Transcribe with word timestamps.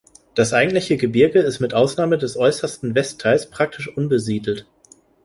Das 0.33 0.51
eigentliche 0.51 0.97
Gebirge 0.97 1.41
ist 1.41 1.59
mit 1.59 1.75
Ausnahme 1.75 2.17
des 2.17 2.35
äußersten 2.35 2.95
Westteils 2.95 3.51
praktisch 3.51 3.87
unbesiedelt. 3.87 4.65